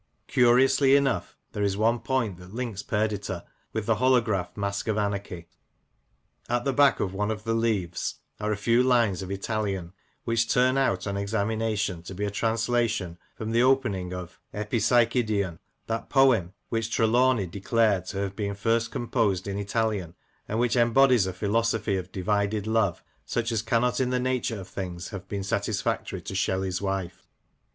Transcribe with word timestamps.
Curiously 0.25 0.95
enough, 0.95 1.37
there 1.51 1.61
is 1.61 1.77
one 1.77 1.99
point 1.99 2.37
that 2.39 2.55
links 2.55 2.81
Perdita 2.81 3.45
with 3.71 3.85
the 3.85 3.97
holograph 3.97 4.57
Mask 4.57 4.87
of 4.87 4.97
Anarchy. 4.97 5.47
At 6.49 6.65
the 6.65 6.73
back 6.73 6.99
of 6.99 7.13
one 7.13 7.29
of 7.29 7.43
the 7.43 7.53
leaves 7.53 8.15
are 8.39 8.51
a 8.51 8.57
few 8.57 8.81
lines 8.81 9.21
of 9.21 9.29
Italian, 9.29 9.93
which 10.23 10.47
turn 10.49 10.75
out, 10.75 11.05
on 11.05 11.17
examination, 11.17 12.01
to 12.01 12.15
be 12.15 12.25
a 12.25 12.31
translation 12.31 13.19
from 13.35 13.51
the 13.51 13.61
open 13.61 13.93
ing 13.93 14.11
of 14.11 14.39
Epipsychidion, 14.55 15.59
that 15.85 16.09
poem 16.09 16.53
which 16.69 16.89
Trelawney 16.89 17.45
de 17.45 17.59
clared 17.61 18.05
to 18.05 18.17
have 18.21 18.35
been 18.35 18.55
first 18.55 18.89
composed 18.89 19.47
in 19.47 19.59
Italian, 19.59 20.15
and 20.47 20.57
which 20.57 20.75
embodies 20.75 21.27
a 21.27 21.31
philosophy 21.33 21.95
of 21.95 22.11
divided 22.11 22.65
love, 22.65 23.03
such 23.23 23.51
as 23.51 23.61
cannot 23.61 23.99
in 23.99 24.09
the 24.09 24.19
nature 24.19 24.59
of 24.59 24.67
things 24.67 25.09
have 25.09 25.27
been 25.27 25.43
satisfactory 25.43 26.23
to 26.23 26.33
Shelley's 26.33 26.81
wife. 26.81 27.27